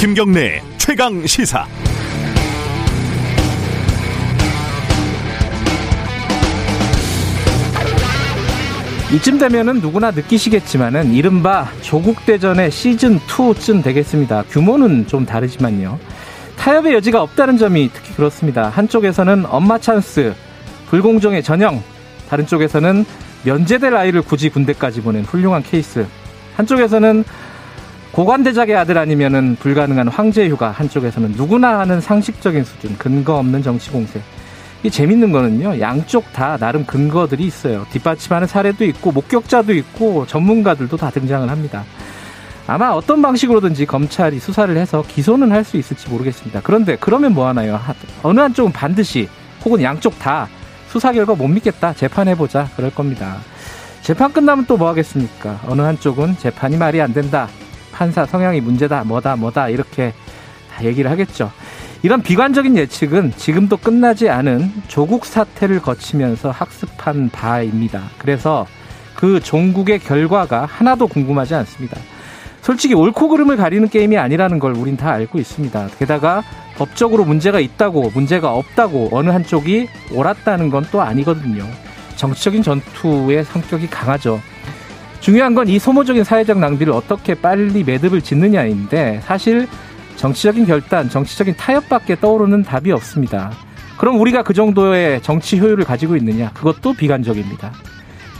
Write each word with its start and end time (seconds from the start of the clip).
김경래 0.00 0.62
최강 0.78 1.26
시사. 1.26 1.66
이쯤 9.12 9.38
되면은 9.38 9.80
누구나 9.80 10.10
느끼시겠지만은 10.10 11.12
이른바 11.12 11.68
조국 11.82 12.24
대전의 12.24 12.70
시즌 12.70 13.18
2쯤 13.18 13.82
되겠습니다. 13.82 14.44
규모는 14.48 15.06
좀 15.06 15.26
다르지만요. 15.26 15.98
타협의 16.56 16.94
여지가 16.94 17.20
없다는 17.20 17.58
점이 17.58 17.90
특히 17.92 18.14
그렇습니다. 18.14 18.68
한쪽에서는 18.68 19.46
엄마 19.46 19.78
찬스, 19.78 20.34
불공정의 20.90 21.44
전형, 21.44 21.80
다른 22.28 22.48
쪽에서는 22.48 23.04
면제될 23.44 23.94
아이를 23.94 24.22
굳이 24.22 24.50
군대까지 24.50 25.02
보낸 25.02 25.22
훌륭한 25.22 25.62
케이스. 25.62 26.04
한쪽에서는 26.56 27.22
고관대작의 28.10 28.74
아들 28.74 28.98
아니면은 28.98 29.56
불가능한 29.60 30.08
황제 30.08 30.48
휴가, 30.48 30.72
한쪽에서는 30.72 31.34
누구나 31.36 31.78
하는 31.78 32.00
상식적인 32.00 32.64
수준, 32.64 32.98
근거 32.98 33.36
없는 33.36 33.62
정치 33.62 33.90
공세. 33.90 34.20
이 34.82 34.90
재밌는 34.90 35.30
거는요, 35.30 35.78
양쪽 35.78 36.32
다 36.32 36.56
나름 36.56 36.84
근거들이 36.84 37.44
있어요. 37.44 37.86
뒷받침하는 37.92 38.48
사례도 38.48 38.84
있고, 38.86 39.12
목격자도 39.12 39.72
있고, 39.74 40.26
전문가들도 40.26 40.96
다 40.96 41.10
등장을 41.10 41.48
합니다. 41.48 41.84
아마 42.66 42.88
어떤 42.88 43.22
방식으로든지 43.22 43.86
검찰이 43.86 44.40
수사를 44.40 44.76
해서 44.76 45.04
기소는 45.06 45.52
할 45.52 45.62
수 45.62 45.76
있을지 45.76 46.08
모르겠습니다. 46.08 46.62
그런데 46.64 46.96
그러면 46.98 47.32
뭐 47.32 47.46
하나요? 47.46 47.78
어느 48.24 48.40
한쪽은 48.40 48.72
반드시 48.72 49.28
혹은 49.64 49.82
양쪽 49.82 50.18
다 50.18 50.48
수사 50.90 51.12
결과 51.12 51.34
못 51.36 51.46
믿겠다. 51.46 51.94
재판해보자. 51.94 52.68
그럴 52.76 52.90
겁니다. 52.90 53.36
재판 54.02 54.32
끝나면 54.32 54.66
또 54.66 54.76
뭐 54.76 54.88
하겠습니까? 54.88 55.60
어느 55.68 55.82
한쪽은 55.82 56.36
재판이 56.38 56.76
말이 56.76 57.00
안 57.00 57.12
된다. 57.12 57.48
판사 57.92 58.26
성향이 58.26 58.60
문제다. 58.60 59.04
뭐다, 59.04 59.36
뭐다. 59.36 59.68
이렇게 59.68 60.12
다 60.74 60.84
얘기를 60.84 61.08
하겠죠. 61.10 61.52
이런 62.02 62.22
비관적인 62.22 62.76
예측은 62.76 63.34
지금도 63.36 63.76
끝나지 63.76 64.28
않은 64.28 64.72
조국 64.88 65.26
사태를 65.26 65.80
거치면서 65.80 66.50
학습한 66.50 67.28
바입니다. 67.30 68.02
그래서 68.18 68.66
그 69.14 69.38
종국의 69.38 70.00
결과가 70.00 70.64
하나도 70.64 71.06
궁금하지 71.06 71.54
않습니다. 71.54 71.98
솔직히 72.62 72.94
옳고 72.94 73.28
그름을 73.28 73.56
가리는 73.56 73.88
게임이 73.88 74.16
아니라는 74.18 74.58
걸 74.58 74.74
우린 74.76 74.96
다 74.96 75.10
알고 75.12 75.38
있습니다. 75.38 75.88
게다가 75.98 76.42
법적으로 76.80 77.26
문제가 77.26 77.60
있다고 77.60 78.10
문제가 78.14 78.54
없다고 78.54 79.10
어느 79.12 79.28
한쪽이 79.28 79.86
옳았다는 80.12 80.70
건 80.70 80.80
또 80.90 81.02
아니거든요. 81.02 81.66
정치적인 82.16 82.62
전투의 82.62 83.44
성격이 83.44 83.88
강하죠. 83.88 84.40
중요한 85.20 85.54
건 85.54 85.68
이 85.68 85.78
소모적인 85.78 86.24
사회적 86.24 86.58
낭비를 86.58 86.94
어떻게 86.94 87.34
빨리 87.34 87.84
매듭을 87.84 88.22
짓느냐인데 88.22 89.20
사실 89.24 89.68
정치적인 90.16 90.64
결단, 90.64 91.10
정치적인 91.10 91.54
타협밖에 91.58 92.18
떠오르는 92.18 92.62
답이 92.62 92.90
없습니다. 92.92 93.52
그럼 93.98 94.18
우리가 94.18 94.42
그 94.42 94.54
정도의 94.54 95.20
정치 95.22 95.58
효율을 95.58 95.84
가지고 95.84 96.16
있느냐? 96.16 96.50
그것도 96.54 96.94
비관적입니다. 96.94 97.72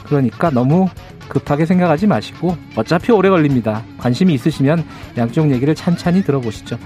그러니까 0.07 0.49
너무 0.49 0.89
급하게 1.29 1.67
생각하지 1.67 2.07
마시고 2.07 2.57
어차피 2.75 3.13
오래 3.13 3.29
걸립니다. 3.29 3.83
관심이 3.99 4.33
있으시면 4.33 4.83
양쪽 5.19 5.51
얘기를 5.53 5.75
찬찬히 5.75 6.25
들어보시죠. 6.25 6.79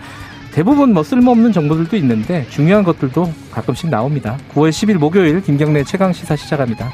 대부분 0.55 0.95
뭐 0.95 1.03
쓸모없는 1.03 1.51
정보들도 1.51 1.97
있는데 1.97 2.47
중요한 2.49 2.85
것들도 2.85 3.29
가끔씩 3.51 3.91
나옵니다. 3.91 4.39
9월 4.53 4.71
10일 4.71 4.99
목요일 4.99 5.43
김경래 5.43 5.83
최강 5.83 6.13
시사 6.13 6.37
시작합니다. 6.37 6.93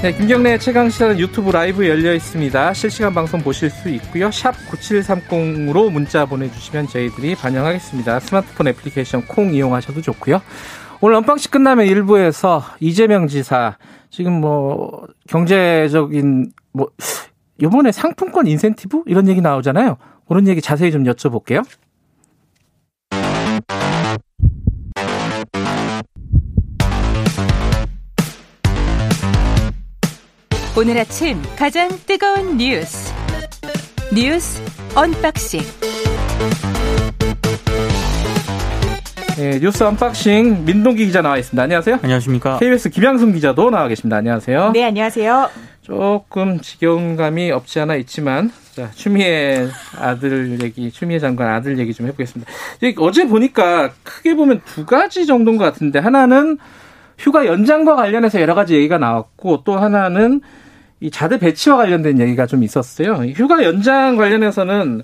네, 0.00 0.12
김경래 0.12 0.58
최강 0.58 0.88
시사는 0.88 1.18
유튜브 1.18 1.50
라이브 1.50 1.88
열려 1.88 2.14
있습니다. 2.14 2.72
실시간 2.72 3.12
방송 3.12 3.40
보실 3.40 3.68
수 3.68 3.88
있고요. 3.88 4.30
샵 4.30 4.52
9730으로 4.70 5.90
문자 5.90 6.24
보내주시면 6.24 6.86
저희들이 6.86 7.34
반영하겠습니다. 7.34 8.20
스마트폰 8.20 8.68
애플리케이션 8.68 9.26
콩 9.26 9.52
이용하셔도 9.52 10.02
좋고요. 10.02 10.40
오늘 11.00 11.16
unboxing 11.16 11.50
끝나면 11.50 11.86
2부에서 11.86 12.62
이재명 12.78 13.26
지사 13.26 13.76
지금 14.10 14.40
뭐 14.40 15.06
경제적인 15.28 16.52
뭐 16.72 16.88
이번에 17.60 17.92
상품권 17.92 18.46
인센티브 18.46 19.02
이런 19.06 19.28
얘기 19.28 19.40
나오잖아요. 19.40 19.96
그런 20.26 20.46
얘기 20.46 20.60
자세히 20.60 20.92
좀 20.92 21.04
여쭤볼게요. 21.04 21.64
오늘 30.76 30.96
아침 30.96 31.42
가장 31.56 31.88
뜨거운 32.06 32.56
뉴스 32.56 33.12
뉴스 34.14 34.62
unboxing 34.94 35.60
네, 39.38 39.60
뉴스 39.60 39.84
unboxing 39.84 40.64
민동기 40.64 41.06
기자 41.06 41.22
나와 41.22 41.38
있습니다. 41.38 41.62
안녕하세요. 41.62 42.00
안녕하십니까. 42.02 42.58
KBS 42.58 42.90
김양순 42.90 43.32
기자도 43.34 43.70
나와 43.70 43.86
계십니다. 43.86 44.16
안녕하세요. 44.16 44.72
네, 44.72 44.82
안녕하세요. 44.82 45.48
조금 45.82 46.60
지겨운 46.60 47.14
감이 47.14 47.52
없지 47.52 47.78
않아 47.78 47.94
있지만 47.96 48.50
자, 48.74 48.90
추미애 48.96 49.68
아들 49.96 50.60
얘기, 50.60 50.90
추미애 50.90 51.20
장관 51.20 51.54
아들 51.54 51.78
얘기 51.78 51.94
좀 51.94 52.08
해보겠습니다. 52.08 52.50
어제 52.98 53.28
보니까 53.28 53.92
크게 54.02 54.34
보면 54.34 54.60
두 54.66 54.84
가지 54.84 55.24
정도인 55.24 55.56
것 55.56 55.62
같은데 55.62 56.00
하나는 56.00 56.58
휴가 57.16 57.46
연장과 57.46 57.94
관련해서 57.94 58.40
여러 58.40 58.56
가지 58.56 58.74
얘기가 58.74 58.98
나왔고 58.98 59.62
또 59.62 59.78
하나는 59.78 60.40
이 60.98 61.12
자대 61.12 61.38
배치와 61.38 61.76
관련된 61.76 62.18
얘기가 62.18 62.46
좀 62.46 62.64
있었어요. 62.64 63.14
휴가 63.36 63.62
연장 63.62 64.16
관련해서는 64.16 65.02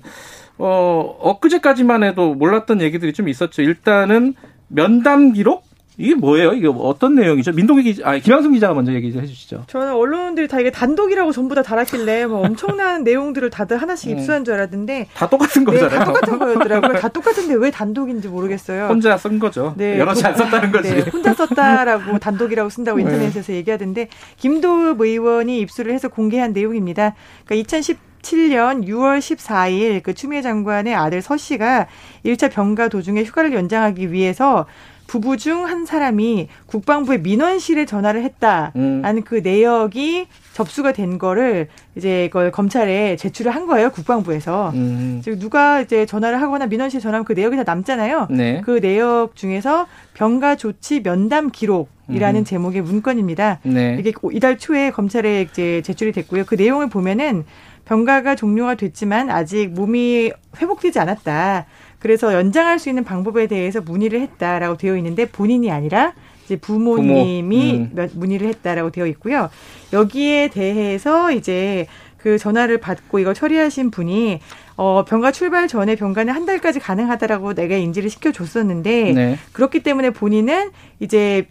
어 0.57 1.17
엊그제까지만 1.19 2.03
해도 2.03 2.33
몰랐던 2.35 2.81
얘기들이 2.81 3.13
좀 3.13 3.27
있었죠. 3.27 3.61
일단은 3.61 4.35
면담 4.67 5.33
기록 5.33 5.65
이게 5.97 6.13
뭐예요? 6.13 6.53
이게 6.53 6.67
어떤 6.67 7.15
내용이죠? 7.15 7.53
민동기 7.53 7.83
기자, 7.83 8.09
아 8.09 8.17
김양승 8.17 8.51
기자가 8.51 8.73
먼저 8.73 8.93
얘기 8.93 9.13
좀 9.13 9.21
해주시죠. 9.21 9.63
저는 9.67 9.93
언론들이 9.93 10.47
다 10.47 10.59
이게 10.59 10.69
단독이라고 10.69 11.31
전부 11.31 11.55
다 11.55 11.63
달았길래 11.63 12.25
뭐 12.25 12.45
엄청난 12.45 13.03
내용들을 13.05 13.49
다들 13.49 13.77
하나씩 13.77 14.11
음. 14.11 14.17
입수한 14.17 14.43
줄 14.43 14.55
알았는데 14.55 15.07
다 15.13 15.29
똑같은 15.29 15.63
네, 15.63 15.71
거잖아요. 15.71 15.99
다 15.99 16.05
똑같은 16.05 16.39
거였더라고요. 16.39 16.93
다 16.99 17.07
똑같은데 17.07 17.55
왜 17.55 17.71
단독인지 17.71 18.27
모르겠어요. 18.27 18.87
혼자 18.87 19.17
쓴 19.17 19.39
거죠. 19.39 19.73
네, 19.77 19.97
여럿이 19.97 20.21
안 20.23 20.35
썼다는 20.35 20.71
거지. 20.71 20.95
네, 20.95 21.01
혼자 21.09 21.33
썼다라고 21.33 22.19
단독이라고 22.19 22.69
쓴다고 22.69 22.97
네. 22.97 23.03
인터넷에서 23.03 23.53
얘기하던데 23.53 24.09
김도읍 24.37 24.99
의원이 24.99 25.59
입수를 25.59 25.93
해서 25.93 26.09
공개한 26.09 26.51
내용입니다. 26.51 27.15
그러니까 27.45 27.55
2010 27.55 28.14
2017년 28.25 28.87
6월 28.87 29.19
14일 29.19 30.01
그 30.03 30.13
추미애 30.13 30.41
장관의 30.41 30.95
아들 30.95 31.21
서 31.21 31.37
씨가 31.37 31.87
1차 32.25 32.51
병가 32.51 32.89
도중에 32.89 33.23
휴가를 33.23 33.53
연장하기 33.53 34.11
위해서 34.11 34.65
부부 35.07 35.37
중 35.37 35.65
한 35.65 35.85
사람이 35.85 36.47
국방부의 36.65 37.21
민원실에 37.21 37.85
전화를 37.85 38.23
했다라는 38.23 38.73
음. 38.75 39.21
그 39.23 39.35
내역이 39.35 40.27
접수가 40.53 40.93
된 40.93 41.19
거를 41.19 41.67
이제 41.95 42.27
그걸 42.31 42.51
검찰에 42.51 43.15
제출을 43.15 43.53
한 43.53 43.67
거예요 43.67 43.91
국방부에서 43.91 44.71
음. 44.73 45.21
즉 45.23 45.37
누가 45.37 45.81
이제 45.81 46.07
전화를 46.07 46.41
하거나 46.41 46.65
민원실 46.65 47.01
전화하면 47.01 47.25
그 47.25 47.33
내역이 47.33 47.55
다 47.55 47.63
남잖아요. 47.63 48.27
네. 48.31 48.61
그 48.65 48.79
내역 48.81 49.35
중에서 49.35 49.85
병가 50.15 50.55
조치 50.55 51.03
면담 51.03 51.51
기록 51.51 51.89
이라는 52.09 52.41
음. 52.41 52.45
제목의 52.45 52.81
문건입니다. 52.81 53.59
네. 53.63 53.97
이게 53.99 54.11
이달 54.31 54.57
초에 54.57 54.91
검찰에 54.91 55.41
이제 55.41 55.81
제출이 55.83 56.11
됐고요. 56.11 56.45
그 56.45 56.55
내용을 56.55 56.89
보면은 56.89 57.45
병가가 57.85 58.35
종료가 58.35 58.75
됐지만 58.75 59.29
아직 59.29 59.69
몸이 59.69 60.31
회복되지 60.57 60.99
않았다. 60.99 61.65
그래서 61.99 62.33
연장할 62.33 62.79
수 62.79 62.89
있는 62.89 63.03
방법에 63.03 63.47
대해서 63.47 63.81
문의를 63.81 64.21
했다라고 64.21 64.77
되어 64.77 64.97
있는데 64.97 65.25
본인이 65.25 65.71
아니라 65.71 66.13
이제 66.45 66.55
부모님이 66.55 67.89
부모. 67.89 68.03
음. 68.03 68.09
문의를 68.13 68.47
했다라고 68.49 68.91
되어 68.91 69.07
있고요. 69.07 69.49
여기에 69.93 70.49
대해서 70.49 71.31
이제 71.31 71.87
그 72.17 72.37
전화를 72.37 72.79
받고 72.79 73.19
이걸 73.19 73.33
처리하신 73.33 73.91
분이 73.91 74.39
어, 74.77 75.05
병가 75.05 75.31
출발 75.31 75.67
전에 75.67 75.95
병가는 75.95 76.33
한 76.33 76.45
달까지 76.45 76.79
가능하다라고 76.79 77.53
내가 77.53 77.75
인지를 77.75 78.09
시켜줬었는데 78.09 79.13
네. 79.13 79.39
그렇기 79.53 79.81
때문에 79.81 80.09
본인은 80.09 80.71
이제 80.99 81.47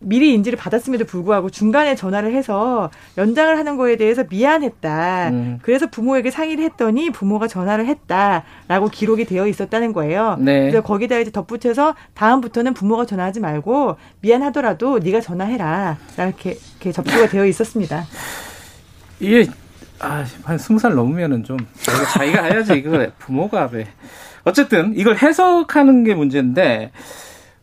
미리 0.00 0.32
인지를 0.34 0.58
받았음에도 0.58 1.04
불구하고 1.04 1.50
중간에 1.50 1.94
전화를 1.94 2.34
해서 2.34 2.90
연장을 3.18 3.56
하는 3.56 3.76
거에 3.76 3.96
대해서 3.96 4.24
미안했다. 4.28 5.28
음. 5.28 5.58
그래서 5.62 5.86
부모에게 5.88 6.30
상의를 6.30 6.64
했더니 6.64 7.10
부모가 7.10 7.46
전화를 7.46 7.86
했다라고 7.86 8.88
기록이 8.90 9.26
되어 9.26 9.46
있었다는 9.46 9.92
거예요. 9.92 10.36
네. 10.40 10.60
그래서 10.60 10.80
거기다 10.82 11.18
이제 11.18 11.30
덧붙여서 11.30 11.94
다음부터는 12.14 12.74
부모가 12.74 13.04
전화하지 13.04 13.40
말고 13.40 13.96
미안하더라도 14.20 14.98
네가 14.98 15.20
전화해라. 15.20 15.98
이렇게, 16.16 16.56
이렇게 16.72 16.92
접수가 16.92 17.28
되어 17.28 17.44
있었습니다. 17.46 18.04
이게 19.20 19.46
아, 19.98 20.24
한 20.44 20.56
스무 20.56 20.78
살 20.78 20.94
넘으면은 20.94 21.44
좀 21.44 21.58
자기가, 21.82 22.04
자기가 22.06 22.42
해야지 22.44 22.72
이거 22.74 23.06
부모가 23.18 23.68
왜 23.70 23.86
어쨌든 24.44 24.94
이걸 24.96 25.18
해석하는 25.18 26.04
게 26.04 26.14
문제인데 26.14 26.90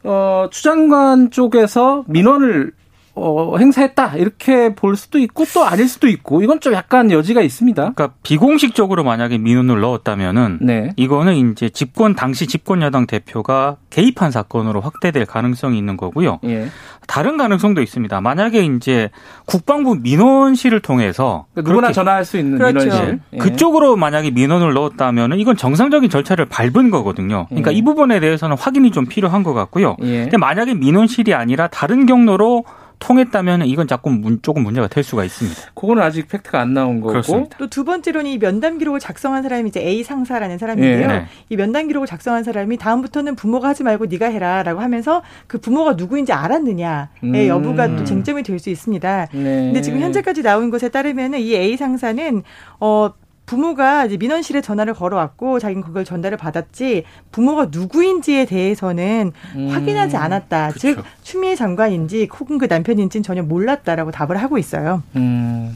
어, 0.03 0.47
추장관 0.51 1.31
쪽에서 1.31 2.03
민원을 2.07 2.71
어, 3.19 3.57
행사했다 3.57 4.15
이렇게 4.17 4.75
볼 4.75 4.95
수도 4.95 5.17
있고 5.17 5.45
또 5.53 5.63
아닐 5.63 5.87
수도 5.87 6.07
있고 6.07 6.43
이건 6.43 6.59
좀 6.59 6.73
약간 6.73 7.11
여지가 7.11 7.41
있습니다. 7.41 7.93
그러니까 7.93 8.09
비공식적으로 8.21 9.03
만약에 9.03 9.39
민원을 9.39 9.79
넣었다면은 9.81 10.59
네. 10.61 10.91
이거는 10.95 11.51
이제 11.51 11.69
집권 11.69 12.15
당시 12.15 12.45
집권 12.45 12.81
여당 12.83 13.07
대표가 13.07 13.77
개입한 13.89 14.29
사건으로 14.31 14.81
확대될 14.81 15.25
가능성이 15.25 15.77
있는 15.77 15.97
거고요. 15.97 16.39
예. 16.45 16.67
다른 17.07 17.37
가능성도 17.37 17.81
있습니다. 17.81 18.21
만약에 18.21 18.65
이제 18.65 19.09
국방부 19.45 19.95
민원실을 19.95 20.81
통해서 20.81 21.45
그러니까 21.53 21.71
누구나 21.71 21.91
전화할 21.91 22.25
수 22.25 22.37
있는 22.37 22.59
그렇죠. 22.59 22.79
민원실 22.79 23.19
예. 23.33 23.37
그쪽으로 23.37 23.95
만약에 23.95 24.29
민원을 24.31 24.73
넣었다면은 24.73 25.39
이건 25.39 25.57
정상적인 25.57 26.09
절차를 26.09 26.45
밟은 26.45 26.91
거거든요. 26.91 27.47
그러니까 27.47 27.71
예. 27.71 27.77
이 27.77 27.81
부분에 27.81 28.19
대해서는 28.19 28.57
확인이 28.57 28.91
좀 28.91 29.05
필요한 29.05 29.41
것 29.41 29.53
같고요. 29.53 29.95
예. 30.03 30.23
근데 30.23 30.37
만약에 30.37 30.75
민원실이 30.75 31.33
아니라 31.33 31.67
다른 31.67 32.05
경로로 32.05 32.65
통했다면 32.99 33.65
이건 33.67 33.87
조금 33.87 34.21
문, 34.21 34.39
조금 34.41 34.63
문제가 34.63 34.87
될 34.87 35.03
수가 35.03 35.23
있습니다. 35.23 35.61
그거는 35.75 36.01
아직 36.03 36.27
팩트가 36.27 36.59
안 36.59 36.73
나온 36.73 36.99
거고. 36.99 37.13
또 37.57 37.67
두 37.67 37.83
번째로는 37.85 38.29
이 38.31 38.37
면담 38.39 38.77
기록을 38.79 38.99
작성한 38.99 39.43
사람이 39.43 39.69
이제 39.69 39.79
A 39.81 40.03
상사라는 40.03 40.57
사람인데요. 40.57 41.07
네. 41.07 41.25
이 41.49 41.55
면담 41.55 41.87
기록을 41.87 42.07
작성한 42.07 42.43
사람이 42.43 42.77
다음부터는 42.77 43.35
부모가 43.35 43.69
하지 43.69 43.83
말고 43.83 44.07
네가 44.07 44.25
해라라고 44.27 44.79
하면서 44.81 45.21
그 45.47 45.59
부모가 45.59 45.93
누구인지 45.93 46.33
알았느냐의 46.33 47.07
음. 47.23 47.47
여부가 47.47 47.95
또 47.95 48.03
쟁점이 48.03 48.43
될 48.43 48.57
수 48.57 48.69
있습니다. 48.71 49.27
네. 49.33 49.43
근데 49.43 49.81
지금 49.81 49.99
현재까지 49.99 50.41
나온 50.41 50.71
것에 50.71 50.89
따르면은 50.89 51.39
이 51.39 51.53
A 51.55 51.77
상사는 51.77 52.41
어 52.79 53.11
부모가 53.47 54.05
이제 54.05 54.17
민원실에 54.17 54.61
전화를 54.61 54.93
걸어왔고 54.93 55.57
자기는 55.59 55.81
그걸 55.81 56.05
전달을 56.05 56.37
받았지 56.37 57.05
부모가 57.31 57.69
누구인지에 57.71 58.45
대해서는 58.45 59.31
음, 59.55 59.69
확인하지 59.69 60.17
않았다. 60.17 60.73
그쵸. 60.73 60.79
즉 60.79 61.03
추미애 61.23 61.55
장관인지 61.55 62.27
혹은 62.39 62.57
그 62.57 62.65
남편인지는 62.65 63.23
전혀 63.23 63.41
몰랐다라고 63.41 64.11
답을 64.11 64.37
하고 64.37 64.57
있어요. 64.57 65.01
음. 65.15 65.75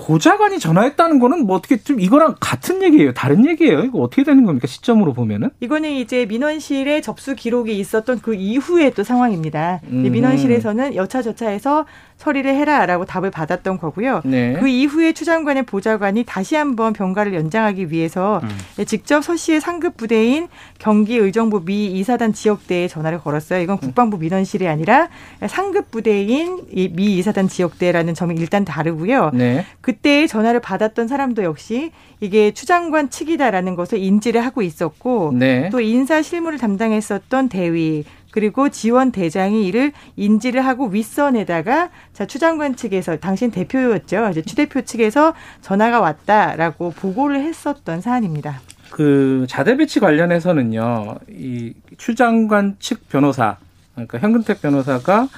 보좌관이 0.00 0.58
전화했다는 0.58 1.18
거는 1.18 1.46
뭐 1.46 1.56
어떻게 1.56 1.76
좀 1.76 2.00
이거랑 2.00 2.36
같은 2.40 2.82
얘기예요? 2.82 3.12
다른 3.12 3.46
얘기예요? 3.46 3.80
이거 3.80 3.98
어떻게 4.00 4.24
되는 4.24 4.44
겁니까? 4.44 4.66
시점으로 4.66 5.12
보면은? 5.12 5.50
이거는 5.60 5.90
이제 5.90 6.26
민원실에 6.26 7.00
접수 7.00 7.34
기록이 7.34 7.78
있었던 7.78 8.20
그 8.20 8.34
이후의 8.34 8.94
또 8.94 9.04
상황입니다. 9.04 9.80
음. 9.90 10.10
민원실에서는 10.10 10.94
여차저차해서 10.94 11.86
처리를 12.18 12.54
해라라고 12.56 13.04
답을 13.04 13.30
받았던 13.30 13.78
거고요. 13.78 14.22
네. 14.24 14.56
그 14.58 14.68
이후에 14.68 15.12
추장관의 15.12 15.64
보좌관이 15.64 16.24
다시 16.24 16.56
한번 16.56 16.92
병가를 16.92 17.32
연장하기 17.34 17.92
위해서 17.92 18.40
음. 18.42 18.84
직접 18.84 19.22
서 19.22 19.36
씨의 19.36 19.60
상급 19.60 19.96
부대인 19.96 20.48
경기 20.78 21.16
의정부 21.16 21.64
미 21.64 21.86
이사단 21.86 22.32
지역대에 22.32 22.88
전화를 22.88 23.20
걸었어요. 23.20 23.60
이건 23.60 23.78
국방부 23.78 24.18
민원실이 24.18 24.66
아니라 24.66 25.08
상급 25.46 25.90
부대인 25.90 26.62
미 26.72 27.18
이사단 27.18 27.48
지역대라는 27.48 28.14
점이 28.14 28.34
일단 28.36 28.64
다르고요. 28.64 29.30
네. 29.34 29.64
그때 29.88 30.26
전화를 30.26 30.60
받았던 30.60 31.08
사람도 31.08 31.44
역시 31.44 31.92
이게 32.20 32.52
추장관 32.52 33.08
측이다라는 33.08 33.74
것을 33.74 33.96
인지를 33.96 34.44
하고 34.44 34.60
있었고 34.60 35.32
네. 35.34 35.70
또 35.70 35.80
인사 35.80 36.20
실무를 36.20 36.58
담당했었던 36.58 37.48
대위 37.48 38.04
그리고 38.30 38.68
지원 38.68 39.12
대장이 39.12 39.66
이를 39.66 39.92
인지를 40.16 40.66
하고 40.66 40.88
윗선에다가 40.88 41.88
자 42.12 42.26
추장관 42.26 42.76
측에서 42.76 43.16
당신 43.16 43.50
대표였죠. 43.50 44.28
이제 44.30 44.42
추 44.42 44.56
대표 44.56 44.82
측에서 44.82 45.32
전화가 45.62 46.00
왔다라고 46.00 46.90
보고를 46.90 47.40
했었던 47.40 48.02
사안입니다. 48.02 48.60
그 48.90 49.46
자대 49.48 49.74
배치 49.78 50.00
관련해서는요. 50.00 51.14
이 51.30 51.72
추장관 51.96 52.76
측 52.78 53.08
변호사 53.08 53.56
그러니까 53.94 54.18
현근택 54.18 54.60
변호사가 54.60 55.28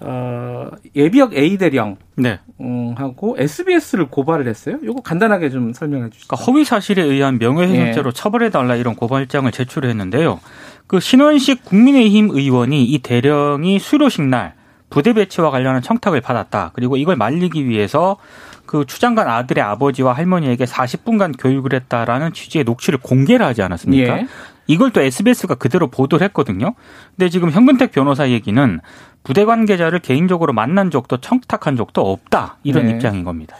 어, 0.00 0.68
예비역 0.94 1.34
A 1.34 1.56
대령 1.56 1.96
네. 2.16 2.38
음, 2.60 2.94
하고 2.96 3.34
SBS를 3.38 4.06
고발을 4.08 4.46
했어요. 4.46 4.78
이거 4.82 4.94
간단하게 5.00 5.50
좀 5.50 5.72
설명해 5.72 6.10
주시죠. 6.10 6.28
그러니까 6.28 6.44
허위 6.44 6.64
사실에 6.64 7.02
의한 7.02 7.38
명예훼손죄로 7.38 8.08
예. 8.08 8.12
처벌해 8.12 8.50
달라 8.50 8.76
이런 8.76 8.94
고발장을 8.94 9.50
제출했는데요. 9.50 10.40
그 10.86 11.00
신원식 11.00 11.64
국민의힘 11.64 12.30
의원이 12.30 12.84
이 12.84 12.98
대령이 12.98 13.78
수료식 13.78 14.22
날 14.22 14.54
부대 14.90 15.12
배치와 15.12 15.50
관련한 15.50 15.82
청탁을 15.82 16.20
받았다. 16.20 16.70
그리고 16.74 16.96
이걸 16.96 17.16
말리기 17.16 17.66
위해서 17.66 18.18
그 18.66 18.84
추장관 18.84 19.28
아들의 19.28 19.62
아버지와 19.62 20.12
할머니에게 20.12 20.64
40분간 20.64 21.34
교육을 21.38 21.72
했다라는 21.72 22.32
취지의 22.32 22.64
녹취를 22.64 22.98
공개를 23.00 23.46
하지 23.46 23.62
않았습니까? 23.62 24.18
예. 24.18 24.26
이걸 24.66 24.90
또 24.90 25.00
SBS가 25.00 25.54
그대로 25.54 25.88
보도를 25.88 26.24
했거든요. 26.26 26.74
근데 27.16 27.28
지금 27.28 27.50
현근택 27.50 27.92
변호사 27.92 28.28
얘기는 28.28 28.80
부대 29.22 29.44
관계자를 29.44 29.98
개인적으로 30.00 30.52
만난 30.52 30.90
적도 30.90 31.18
청탁한 31.18 31.76
적도 31.76 32.10
없다. 32.10 32.58
이런 32.62 32.86
네. 32.86 32.92
입장인 32.92 33.24
겁니다. 33.24 33.56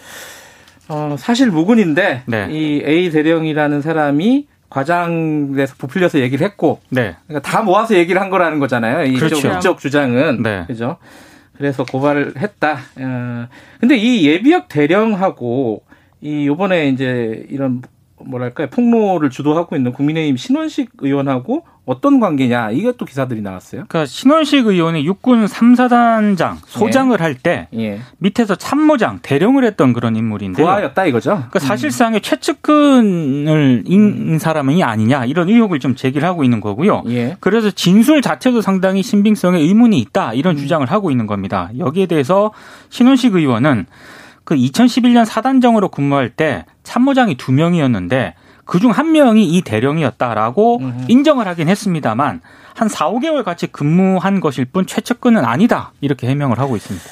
어, 0.88 1.16
사실 1.18 1.50
무근인데 1.50 2.22
네. 2.26 2.48
이 2.50 2.82
A 2.84 3.10
대령이라는 3.10 3.82
사람이 3.82 4.46
과장돼서 4.68 5.74
부풀려서 5.78 6.20
얘기를 6.20 6.46
했고, 6.46 6.80
네. 6.90 7.16
그러니까 7.26 7.48
다 7.48 7.62
모아서 7.62 7.94
얘기를 7.96 8.20
한 8.20 8.30
거라는 8.30 8.58
거잖아요. 8.58 9.04
이쪽, 9.04 9.28
그렇죠. 9.28 9.56
이쪽 9.56 9.78
주장은 9.78 10.42
네. 10.42 10.64
그죠. 10.66 10.98
그래서 11.56 11.84
고발을 11.84 12.34
했다. 12.36 12.78
어, 13.00 13.48
근데 13.80 13.96
이 13.96 14.26
예비역 14.26 14.68
대령하고 14.68 15.82
이 16.20 16.46
요번에 16.46 16.88
이제 16.88 17.44
이런 17.48 17.82
뭐랄까요 18.24 18.68
폭로를 18.68 19.30
주도하고 19.30 19.76
있는 19.76 19.92
국민의힘 19.92 20.36
신원식 20.36 20.90
의원하고 20.98 21.64
어떤 21.84 22.18
관계냐 22.18 22.72
이것도 22.72 23.04
기사들이 23.04 23.42
나왔어요. 23.42 23.84
그러니까 23.86 24.06
신원식 24.06 24.66
의원이 24.66 25.06
육군 25.06 25.44
3사단장 25.46 26.56
소장을 26.66 27.16
예. 27.16 27.22
할때 27.22 27.68
예. 27.74 28.00
밑에서 28.18 28.56
참모장 28.56 29.20
대령을 29.22 29.64
했던 29.64 29.92
그런 29.92 30.16
인물인데 30.16 30.60
부하였다 30.62 31.06
이거죠. 31.06 31.30
그러니까 31.30 31.60
사실상의 31.60 32.18
음. 32.18 32.22
최측근을 32.22 33.84
인 33.86 34.00
음. 34.32 34.38
사람이 34.38 34.82
아니냐 34.82 35.26
이런 35.26 35.48
의혹을 35.48 35.78
좀 35.78 35.94
제기를 35.94 36.26
하고 36.26 36.42
있는 36.42 36.60
거고요. 36.60 37.04
예. 37.08 37.36
그래서 37.38 37.70
진술 37.70 38.20
자체도 38.20 38.62
상당히 38.62 39.02
신빙성에 39.04 39.58
의문이 39.60 40.00
있다 40.00 40.34
이런 40.34 40.56
음. 40.56 40.58
주장을 40.58 40.84
하고 40.90 41.12
있는 41.12 41.28
겁니다. 41.28 41.70
여기에 41.78 42.06
대해서 42.06 42.50
신원식 42.88 43.36
의원은 43.36 43.86
그 44.46 44.54
2011년 44.54 45.24
사단정으로 45.24 45.88
근무할 45.88 46.30
때 46.30 46.64
참모장이 46.84 47.36
두 47.36 47.52
명이었는데 47.52 48.34
그중 48.64 48.92
한 48.92 49.10
명이 49.10 49.44
이 49.44 49.60
대령이었다라고 49.62 50.78
음흠. 50.78 51.04
인정을 51.08 51.46
하긴 51.48 51.68
했습니다만 51.68 52.40
한 52.74 52.88
4, 52.88 53.10
5개월 53.10 53.42
같이 53.42 53.66
근무한 53.66 54.38
것일 54.40 54.66
뿐 54.66 54.86
최측근은 54.86 55.44
아니다. 55.44 55.92
이렇게 56.00 56.28
해명을 56.28 56.60
하고 56.60 56.76
있습니다. 56.76 57.04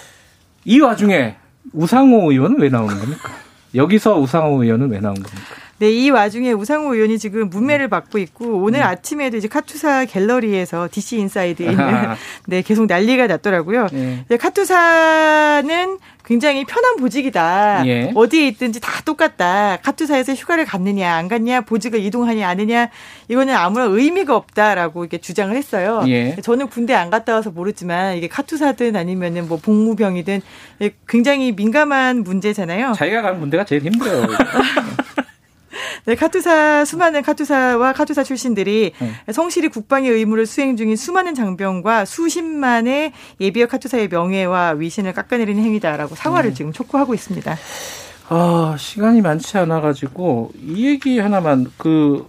이 0.64 0.78
와중에 0.78 1.36
우상호 1.72 2.30
의원은 2.30 2.60
왜 2.60 2.68
나오는 2.68 2.96
겁니까? 2.98 3.28
여기서 3.74 4.16
우상호 4.20 4.62
의원은 4.62 4.90
왜 4.90 5.00
나온 5.00 5.14
겁니까? 5.14 5.54
네, 5.78 5.90
이 5.90 6.10
와중에 6.10 6.52
우상호 6.52 6.94
의원이 6.94 7.18
지금 7.18 7.50
문매를 7.50 7.88
받고 7.88 8.18
있고 8.18 8.62
오늘 8.62 8.80
음. 8.80 8.84
아침에도 8.84 9.36
이제 9.36 9.48
카투사 9.48 10.04
갤러리에서 10.04 10.88
DC 10.90 11.18
인사이드에 11.18 11.70
있는 11.70 11.86
네, 12.46 12.62
계속 12.62 12.86
난리가 12.86 13.26
났더라고요. 13.26 13.88
네. 13.92 14.24
네, 14.28 14.36
카투사는 14.36 15.98
굉장히 16.24 16.64
편한 16.64 16.96
보직이다. 16.96 17.82
예. 17.86 18.10
어디에 18.14 18.48
있든지 18.48 18.80
다 18.80 19.02
똑같다. 19.04 19.78
카투사에서 19.82 20.32
휴가를 20.32 20.64
갔느냐, 20.64 21.14
안 21.14 21.28
갔냐, 21.28 21.60
보직을 21.62 22.00
이동하냐, 22.00 22.48
아느냐, 22.48 22.88
이거는 23.28 23.54
아무런 23.54 23.92
의미가 23.92 24.34
없다라고 24.34 25.04
이렇게 25.04 25.18
주장을 25.18 25.54
했어요. 25.54 26.02
예. 26.08 26.36
저는 26.42 26.68
군대 26.68 26.94
안 26.94 27.10
갔다 27.10 27.34
와서 27.34 27.50
모르지만 27.50 28.16
이게 28.16 28.28
카투사든 28.28 28.96
아니면은 28.96 29.48
뭐 29.48 29.58
복무병이든 29.58 30.40
굉장히 31.06 31.52
민감한 31.52 32.24
문제잖아요. 32.24 32.94
자기가 32.96 33.20
가는 33.20 33.40
군대가 33.40 33.64
제일 33.64 33.82
힘들어요. 33.82 34.26
네, 36.06 36.14
카투사 36.16 36.84
수많은 36.84 37.22
카투사와 37.22 37.94
카투사 37.94 38.24
출신들이 38.24 38.92
네. 38.98 39.32
성실히 39.32 39.68
국방의 39.68 40.10
의무를 40.10 40.44
수행 40.44 40.76
중인 40.76 40.96
수많은 40.96 41.34
장병과 41.34 42.04
수십만의 42.04 43.12
예비역 43.40 43.70
카투사의 43.70 44.08
명예와 44.08 44.72
위신을 44.72 45.14
깎아내리는 45.14 45.62
행위다라고 45.62 46.14
사과를 46.14 46.50
네. 46.50 46.56
지금 46.56 46.72
촉구하고 46.72 47.14
있습니다. 47.14 47.56
아, 48.28 48.76
시간이 48.78 49.22
많지 49.22 49.56
않아 49.58 49.80
가지고 49.80 50.52
이 50.62 50.86
얘기 50.86 51.18
하나만 51.18 51.72
그 51.78 52.26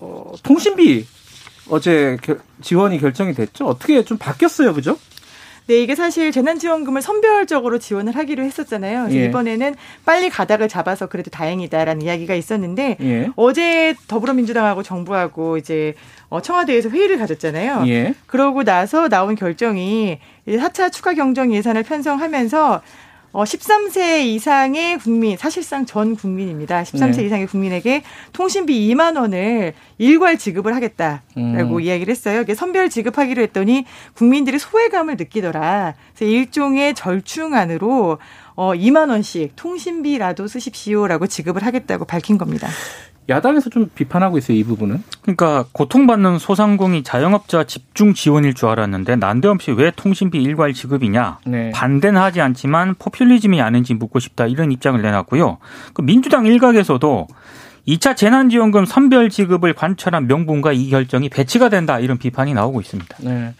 어, 0.00 0.32
통신비 0.42 1.06
어제 1.70 2.18
결, 2.22 2.40
지원이 2.60 2.98
결정이 2.98 3.34
됐죠. 3.34 3.66
어떻게 3.66 4.04
좀 4.04 4.18
바뀌었어요, 4.18 4.74
그죠? 4.74 4.98
네, 5.66 5.82
이게 5.82 5.94
사실 5.94 6.32
재난지원금을 6.32 7.02
선별적으로 7.02 7.78
지원을 7.78 8.16
하기로 8.16 8.42
했었잖아요. 8.42 9.08
예. 9.10 9.26
이번에는 9.26 9.74
빨리 10.04 10.28
가닥을 10.28 10.68
잡아서 10.68 11.06
그래도 11.06 11.30
다행이다라는 11.30 12.02
이야기가 12.02 12.34
있었는데 12.34 12.96
예. 13.00 13.28
어제 13.36 13.94
더불어민주당하고 14.08 14.82
정부하고 14.82 15.56
이제 15.56 15.94
어, 16.28 16.40
청와대에서 16.40 16.88
회의를 16.88 17.18
가졌잖아요. 17.18 17.84
예. 17.86 18.14
그러고 18.26 18.64
나서 18.64 19.08
나온 19.08 19.34
결정이 19.34 20.18
4차 20.48 20.90
추가 20.90 21.14
경정 21.14 21.54
예산을 21.54 21.84
편성하면서 21.84 22.82
어, 23.32 23.44
13세 23.44 24.26
이상의 24.26 24.98
국민, 24.98 25.38
사실상 25.38 25.86
전 25.86 26.16
국민입니다. 26.16 26.82
13세 26.82 27.16
네. 27.16 27.24
이상의 27.24 27.46
국민에게 27.46 28.02
통신비 28.34 28.88
2만 28.88 29.18
원을 29.18 29.72
일괄 29.96 30.36
지급을 30.36 30.74
하겠다라고 30.76 31.22
음. 31.38 31.80
이야기를 31.80 32.10
했어요. 32.10 32.42
이게 32.42 32.54
선별 32.54 32.90
지급하기로 32.90 33.42
했더니 33.42 33.86
국민들이 34.14 34.58
소외감을 34.58 35.16
느끼더라. 35.16 35.94
그래서 36.14 36.30
일종의 36.30 36.94
절충안으로 36.94 38.18
어, 38.54 38.72
2만 38.74 39.08
원씩 39.08 39.56
통신비라도 39.56 40.46
쓰십시오라고 40.46 41.26
지급을 41.26 41.64
하겠다고 41.64 42.04
밝힌 42.04 42.36
겁니다. 42.36 42.68
야당에서 43.32 43.70
좀 43.70 43.90
비판하고 43.94 44.38
있어요, 44.38 44.56
이 44.56 44.64
부분은. 44.64 45.02
그러니까 45.22 45.64
고통받는 45.72 46.38
소상공인 46.38 47.02
자영업자 47.02 47.64
집중 47.64 48.14
지원일 48.14 48.54
줄 48.54 48.68
알았는데 48.68 49.16
난데없이 49.16 49.72
왜 49.72 49.90
통신비 49.94 50.40
일괄 50.42 50.72
지급이냐. 50.72 51.38
네. 51.46 51.70
반대는 51.70 52.20
하지 52.20 52.40
않지만 52.40 52.94
포퓰리즘이 52.98 53.60
아닌지 53.60 53.94
묻고 53.94 54.20
싶다 54.20 54.46
이런 54.46 54.70
입장을 54.70 55.00
내놨고요. 55.00 55.58
그 55.94 56.02
민주당 56.02 56.46
일각에서도 56.46 57.26
2차 57.86 58.16
재난지원금 58.16 58.84
선별 58.84 59.28
지급을 59.28 59.72
관철한 59.72 60.28
명분과 60.28 60.72
이 60.72 60.88
결정이 60.90 61.28
배치가 61.28 61.68
된다 61.68 61.98
이런 61.98 62.16
비판이 62.18 62.54
나오고 62.54 62.80
있습니다. 62.80 63.16
네. 63.20 63.54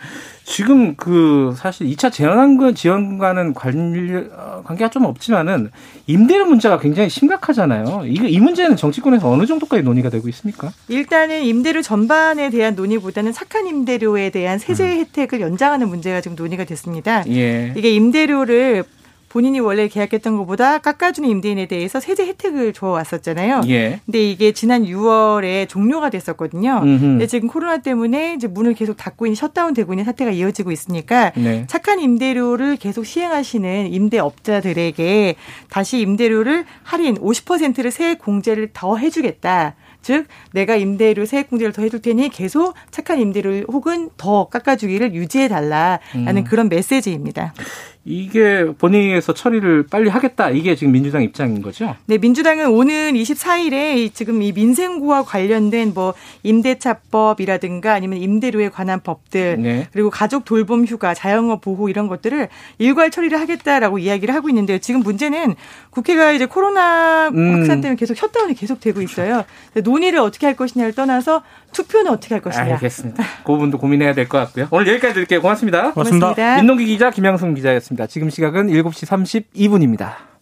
지금 0.44 0.94
그 0.96 1.54
사실 1.56 1.88
2차 1.88 2.12
재난지원금 2.12 2.74
지원과는 2.74 3.54
관리, 3.54 4.14
어, 4.14 4.62
관계가 4.64 4.90
좀 4.90 5.04
없지만은 5.04 5.70
임대료 6.06 6.46
문제가 6.46 6.78
굉장히 6.78 7.08
심각하잖아요. 7.08 8.02
이, 8.06 8.14
이 8.14 8.38
문제는 8.38 8.76
정치권에서 8.76 9.28
어느 9.28 9.46
정도까지 9.46 9.82
논의가 9.82 10.10
되고 10.10 10.28
있습니까? 10.28 10.72
일단은 10.88 11.42
임대료 11.42 11.82
전반에 11.82 12.50
대한 12.50 12.74
논의보다는 12.74 13.32
착한 13.32 13.66
임대료에 13.66 14.30
대한 14.30 14.58
세제 14.58 14.84
음. 14.84 14.98
혜택을 15.00 15.40
연장하는 15.40 15.88
문제가 15.88 16.20
지금 16.20 16.36
논의가 16.36 16.64
됐습니다. 16.64 17.24
예. 17.28 17.72
이게 17.76 17.90
임대료를 17.90 18.84
본인이 19.32 19.60
원래 19.60 19.88
계약했던 19.88 20.36
것보다 20.36 20.76
깎아주는 20.76 21.26
임대인에 21.26 21.64
대해서 21.64 22.00
세제 22.00 22.26
혜택을 22.26 22.74
줘 22.74 22.88
왔었잖아요. 22.88 23.62
예. 23.68 23.98
근데 24.04 24.30
이게 24.30 24.52
지난 24.52 24.84
6월에 24.84 25.70
종료가 25.70 26.10
됐었거든요. 26.10 26.82
음흠. 26.82 27.00
근데 27.00 27.26
지금 27.26 27.48
코로나 27.48 27.78
때문에 27.78 28.34
이제 28.34 28.46
문을 28.46 28.74
계속 28.74 28.98
닫고 28.98 29.24
있는 29.24 29.34
셧다운 29.34 29.72
되고 29.72 29.94
있는 29.94 30.04
사태가 30.04 30.32
이어지고 30.32 30.70
있으니까 30.70 31.32
네. 31.34 31.64
착한 31.66 31.98
임대료를 31.98 32.76
계속 32.76 33.06
시행하시는 33.06 33.90
임대업자들에게 33.90 35.36
다시 35.70 36.00
임대료를 36.00 36.66
할인 36.82 37.14
50%를 37.14 37.90
세액 37.90 38.18
공제를 38.18 38.68
더 38.74 38.98
해주겠다. 38.98 39.76
즉 40.02 40.26
내가 40.52 40.76
임대료 40.76 41.24
세액 41.24 41.48
공제를 41.48 41.72
더 41.72 41.82
해줄 41.82 42.02
테니 42.02 42.28
계속 42.28 42.74
착한 42.90 43.20
임대료 43.20 43.62
혹은 43.68 44.10
더 44.16 44.48
깎아주기를 44.48 45.14
유지해 45.14 45.48
달라라는 45.48 46.36
음. 46.36 46.44
그런 46.44 46.68
메시지입니다. 46.68 47.54
이게 48.04 48.66
본회의에서 48.78 49.32
처리를 49.32 49.86
빨리 49.88 50.08
하겠다. 50.10 50.50
이게 50.50 50.74
지금 50.74 50.92
민주당 50.92 51.22
입장인 51.22 51.62
거죠? 51.62 51.94
네, 52.06 52.18
민주당은 52.18 52.68
오는 52.68 53.12
24일에 53.14 54.12
지금 54.12 54.42
이 54.42 54.50
민생구와 54.52 55.22
관련된 55.22 55.92
뭐 55.94 56.14
임대차법이라든가 56.42 57.92
아니면 57.94 58.18
임대료에 58.18 58.70
관한 58.70 59.00
법들 59.00 59.58
네. 59.62 59.88
그리고 59.92 60.10
가족 60.10 60.44
돌봄 60.44 60.84
휴가, 60.84 61.14
자영업 61.14 61.60
보호 61.60 61.88
이런 61.88 62.08
것들을 62.08 62.48
일괄 62.78 63.10
처리를 63.10 63.38
하겠다라고 63.40 63.98
이야기를 63.98 64.34
하고 64.34 64.48
있는데요. 64.48 64.78
지금 64.78 65.00
문제는 65.00 65.54
국회가 65.90 66.32
이제 66.32 66.46
코로나 66.46 67.28
음. 67.28 67.54
확산 67.54 67.80
때문에 67.80 67.96
계속 67.96 68.16
셧다운이 68.16 68.54
계속 68.54 68.80
되고 68.80 69.00
있어요. 69.00 69.44
논의를 69.84 70.18
어떻게 70.18 70.46
할 70.46 70.56
것이냐를 70.56 70.92
떠나서 70.94 71.42
투표는 71.72 72.10
어떻게 72.10 72.34
할 72.34 72.42
것이냐. 72.42 72.64
알겠습니다. 72.74 73.22
그 73.44 73.52
부분도 73.52 73.78
고민해야 73.78 74.14
될 74.14 74.28
것 74.28 74.38
같고요. 74.38 74.68
오늘 74.70 74.88
여기까지 74.88 75.14
드릴게요. 75.14 75.40
고맙습니다. 75.42 75.92
고맙습니다. 75.92 76.26
고맙습니다. 76.26 76.56
민동기 76.56 76.86
기자, 76.86 77.10
김양순 77.10 77.54
기자였 77.54 77.82
습니다. 77.92 78.06
지금 78.06 78.30
시각은 78.30 78.68
7시 78.68 79.52
32분입니다. 79.54 80.30